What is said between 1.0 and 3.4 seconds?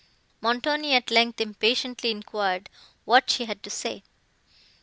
length impatiently enquired what